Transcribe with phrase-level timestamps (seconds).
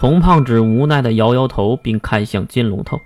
[0.00, 3.00] 童胖子无奈地摇摇头，并看向金龙头。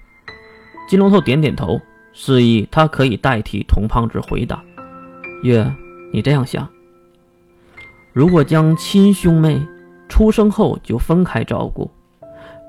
[0.86, 1.80] 金龙头点点头，
[2.12, 4.62] 示意他可以代替童胖子回答。
[5.42, 5.66] 月，
[6.12, 6.68] 你这样想：
[8.12, 9.58] 如果将亲兄妹
[10.06, 11.90] 出生后就分开照顾，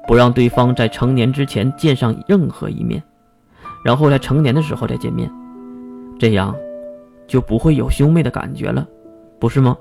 [0.07, 3.03] 不让对方在成年之前见上任何一面，
[3.83, 5.29] 然后在成年的时候再见面，
[6.17, 6.55] 这样
[7.27, 8.87] 就不会有兄妹的感觉了，
[9.37, 9.77] 不是吗？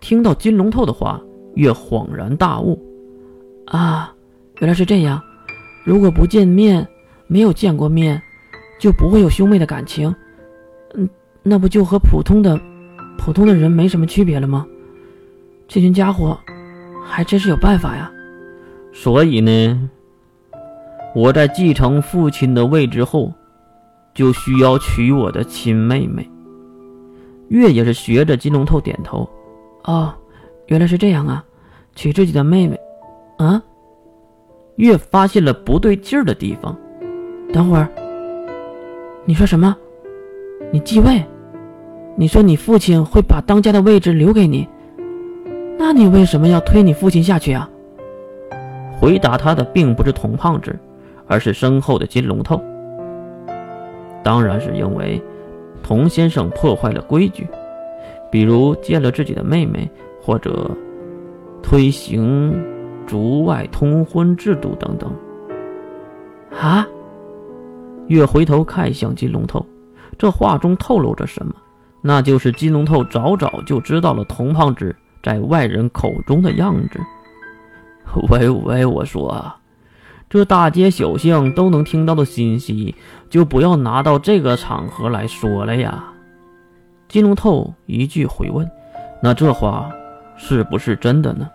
[0.00, 1.22] 听到金龙头的话，
[1.54, 2.76] 月恍然大悟。
[3.66, 4.14] 啊，
[4.60, 5.20] 原来是这样。
[5.84, 6.86] 如果不见面，
[7.26, 8.20] 没有见过面，
[8.78, 10.14] 就不会有兄妹的感情。
[10.94, 11.08] 嗯，
[11.42, 12.58] 那不就和普通的、
[13.18, 14.66] 普通的人没什么区别了吗？
[15.66, 16.38] 这群家伙
[17.02, 18.10] 还真是有办法呀。
[18.92, 19.90] 所以呢，
[21.14, 23.32] 我在继承父亲的位置后，
[24.14, 26.30] 就需要娶我的亲妹妹。
[27.48, 29.28] 月也是学着金龙头点头。
[29.84, 30.14] 哦，
[30.66, 31.44] 原来是这样啊，
[31.94, 32.78] 娶自己的妹妹。
[33.36, 33.62] 啊！
[34.76, 36.76] 越发现了不对劲儿的地方。
[37.52, 37.88] 等会儿，
[39.24, 39.76] 你说什么？
[40.72, 41.24] 你继位？
[42.16, 44.68] 你说你父亲会把当家的位置留给你？
[45.78, 47.68] 那你为什么要推你父亲下去啊？
[48.98, 50.76] 回答他的并不是童胖子，
[51.26, 52.60] 而是身后的金龙头。
[54.22, 55.20] 当然是因为
[55.82, 57.46] 童先生破坏了规矩，
[58.30, 59.88] 比如见了自己的妹妹，
[60.20, 60.70] 或者
[61.62, 62.54] 推行。
[63.06, 65.10] 族外通婚制度等等。
[66.60, 66.86] 啊！
[68.06, 69.64] 月回头看向金龙头，
[70.18, 71.54] 这话中透露着什么？
[72.02, 77.00] 那就是金龙头早早就知道了童胖子在外人口中的样子。
[78.28, 79.52] 喂喂，我说，
[80.28, 82.94] 这大街小巷都能听到的信息，
[83.30, 86.04] 就不要拿到这个场合来说了呀！
[87.08, 88.70] 金龙头一句回问
[89.22, 89.90] ：“那这话
[90.36, 91.48] 是不是真的呢？”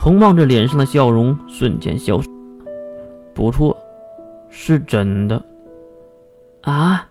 [0.00, 2.28] 童望着脸上的笑容瞬间消失。
[3.34, 3.76] 不错，
[4.50, 5.42] 是真的。
[6.62, 7.08] 啊！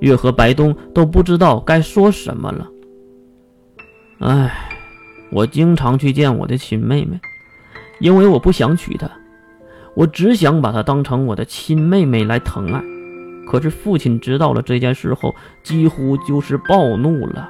[0.00, 2.68] 月和白冬都不知道该说什么了。
[4.18, 4.70] 唉，
[5.30, 7.18] 我经常去见我的亲妹妹，
[8.00, 9.10] 因为我不想娶她，
[9.94, 12.82] 我只想把她当成我的亲妹妹来疼爱。
[13.46, 17.48] 可是父亲知道了这件事后，几乎就是暴怒了，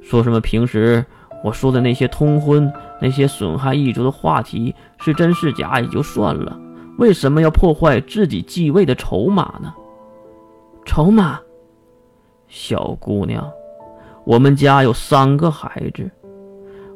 [0.00, 1.04] 说什么平时
[1.42, 2.72] 我说的那些通婚。
[3.00, 6.56] 那些损害一族的话题是真是假也就算了，
[6.98, 9.74] 为什么要破坏自己继位的筹码呢？
[10.84, 11.40] 筹码，
[12.46, 13.50] 小姑娘，
[14.24, 16.08] 我们家有三个孩子，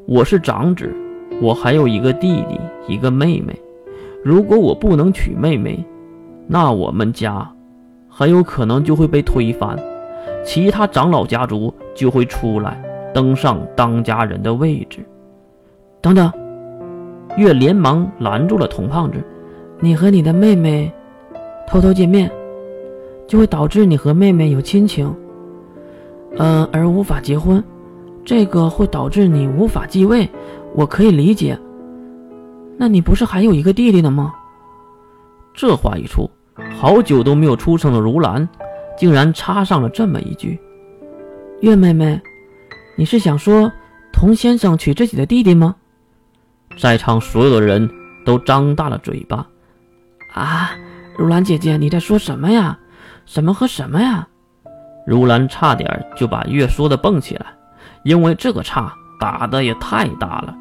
[0.06, 0.94] 我是长子，
[1.42, 3.60] 我还有一个弟弟，一个妹妹。
[4.22, 5.84] 如果我不能娶妹妹，
[6.46, 7.52] 那我们家
[8.08, 9.76] 很有可能就会被推翻，
[10.44, 12.80] 其他长老家族就会出来
[13.16, 14.98] 登上当家人的位置。
[16.02, 16.30] 等等，
[17.38, 19.16] 月连忙拦住了童胖子
[19.80, 20.92] ：“你和你的妹妹
[21.66, 22.30] 偷偷见面，
[23.26, 25.10] 就会导致你和妹妹有亲情，
[26.36, 27.64] 嗯，而无法结婚，
[28.22, 30.28] 这个会导致你无法继位。
[30.74, 31.58] 我可以理解。
[32.76, 34.34] 那你不是还有一个弟弟呢吗？”
[35.56, 36.30] 这话一出，
[36.78, 38.46] 好久都没有出声的如兰，
[38.94, 40.60] 竟然插上了这么一句
[41.62, 42.20] ：“月妹妹，
[42.96, 43.70] 你是想说
[44.12, 45.76] 童先生娶自己的弟弟吗？”
[46.76, 47.88] 在场所有的人
[48.24, 49.46] 都张大了嘴巴，
[50.34, 50.72] 啊！
[51.16, 52.78] 如兰姐姐，你在说什么呀？
[53.24, 54.28] 什么和什么呀？
[55.06, 57.46] 如兰差点就把月说的蹦起来，
[58.02, 60.54] 因为这个岔打的也太大了，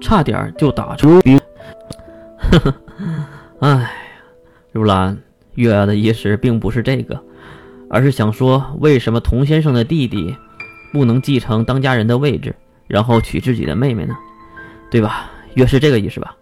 [0.00, 1.20] 差点就打出。
[2.38, 2.74] 呵呵，
[3.60, 3.90] 哎呀，
[4.70, 5.18] 如兰，
[5.54, 7.20] 月儿的意思并不是这个，
[7.90, 10.36] 而是想说，为什么童先生的弟弟
[10.92, 12.54] 不能继承当家人的位置，
[12.86, 14.16] 然后娶自己的妹妹呢？
[14.90, 15.30] 对吧？
[15.54, 16.36] 月是这个意思吧？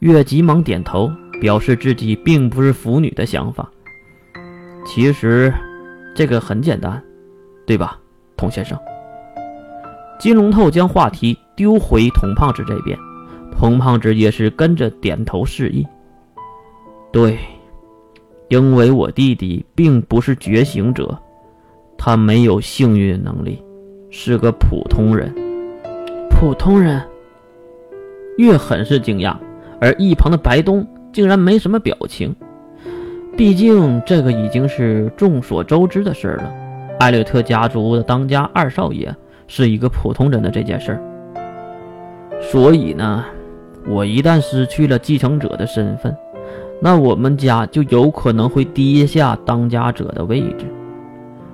[0.00, 3.70] 月急忙点头，表示自己并不是腐女的想法。
[4.84, 5.52] 其实，
[6.14, 7.00] 这个很简单，
[7.66, 7.98] 对吧，
[8.36, 8.78] 童先生？
[10.18, 12.98] 金龙头将话题丢回童胖子这边，
[13.56, 15.86] 童胖子也是跟着点头示意。
[17.12, 17.38] 对，
[18.48, 21.16] 因为我弟弟并不是觉醒者，
[22.04, 23.62] 他没有幸运能力，
[24.10, 25.32] 是个普通人。
[26.28, 27.00] 普通人。
[28.38, 29.36] 月很是惊讶，
[29.80, 32.34] 而一旁的白东竟然没什么表情。
[33.36, 36.52] 毕竟这个已经是众所周知的事儿了。
[36.98, 39.14] 艾略特家族的当家二少爷
[39.46, 41.00] 是一个普通人的这件事儿，
[42.40, 43.24] 所以呢，
[43.86, 46.12] 我一旦失去了继承者的身份，
[46.80, 50.66] 那我们家就有可能会跌下当家者的位置。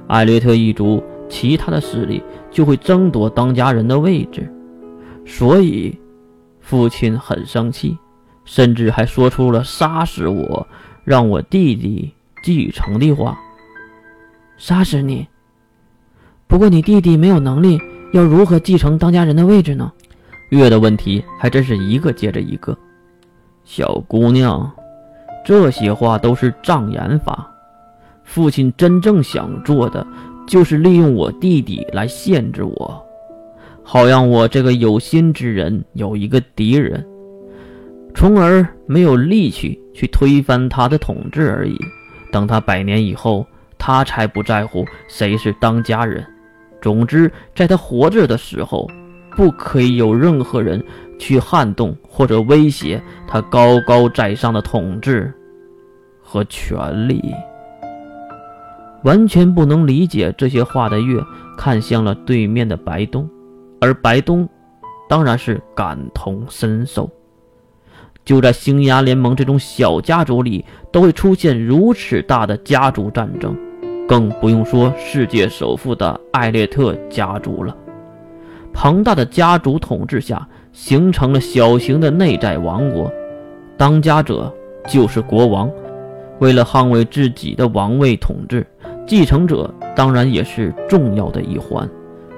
[0.09, 2.21] 艾略特一族其他的势力
[2.51, 4.53] 就会争夺当家人的位置，
[5.25, 5.97] 所以。
[6.61, 7.97] 父亲很生气，
[8.45, 10.67] 甚至还说出了杀死我，
[11.03, 12.13] 让我弟弟
[12.45, 13.39] 继承的话。
[14.59, 15.27] 杀死你？
[16.47, 17.81] 不过你弟弟没有能力，
[18.13, 19.91] 要如何继承当家人的位置呢？
[20.51, 22.77] 月的问题还真是一个接着一个。
[23.65, 24.71] 小姑娘，
[25.43, 27.51] 这些话都是障眼法。
[28.29, 30.07] 父亲真正想做的，
[30.47, 33.03] 就是利用我弟弟来限制我，
[33.83, 37.05] 好让我这个有心之人有一个敌人，
[38.15, 41.77] 从而没有力气去推翻他的统治而已。
[42.31, 43.47] 等他百年以后，
[43.79, 46.23] 他才不在乎谁是当家人。
[46.83, 48.87] 总之，在他活着的时候。
[49.37, 50.85] 不可以有任何人
[51.17, 55.33] 去撼动或者威胁他高高在上的统治
[56.21, 57.23] 和权力。
[59.05, 61.23] 完全不能理解这些话的月
[61.57, 63.29] 看向了对面的白东，
[63.81, 64.49] 而白东
[65.09, 67.09] 当然是感同身受。
[68.25, 73.57] 就在星牙联盟这种小家族里都会出现如此大的家族战争，
[74.07, 77.75] 更不用说世界首富的艾略特家族了。
[78.71, 83.11] 庞大的家族统治下，形成了小型的内在王国，
[83.79, 84.53] 当家者
[84.87, 85.71] 就是国王。
[86.41, 88.67] 为了捍卫自己的王位统治，
[89.07, 91.89] 继承者当然也是重要的一环。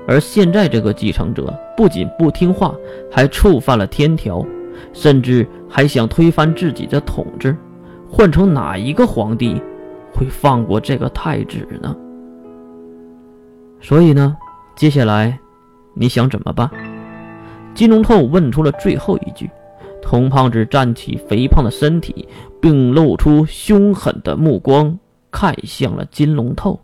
[0.08, 2.75] 而现在这个继承者不仅不听话，
[3.11, 4.44] 还触犯了天条，
[4.93, 7.56] 甚至还想推翻自己的统治。
[8.08, 9.61] 换成哪一个皇帝
[10.12, 11.94] 会放过这个太子呢？
[13.81, 14.37] 所以呢，
[14.76, 15.38] 接下来。
[15.93, 16.70] 你想怎么办？
[17.75, 19.50] 金龙透问出了最后一句。
[20.02, 22.29] 童胖子站起肥胖的身体，
[22.61, 24.99] 并露出凶狠的目光，
[25.31, 26.81] 看向了金龙透。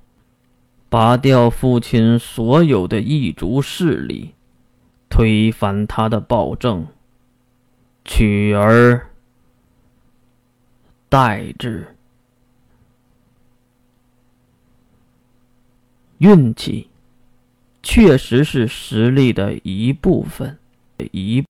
[0.88, 4.34] 拔掉父亲所有的异族势力，
[5.08, 6.86] 推翻他的暴政，
[8.04, 9.08] 取而
[11.08, 11.96] 代之。
[16.18, 16.88] 运气。
[17.88, 20.58] 确实是实力的一部分，
[21.12, 21.44] 一。